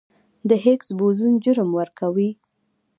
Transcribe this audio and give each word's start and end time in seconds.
د 0.49 0.51
هیګز 0.63 0.89
بوزون 0.97 1.33
جرم 1.43 1.69
ورکوي. 1.79 2.29